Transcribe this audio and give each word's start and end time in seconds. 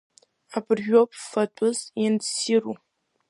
Абыржәоуп 0.57 1.11
фатәыс 1.29 1.79
ианыссиру. 2.03 2.75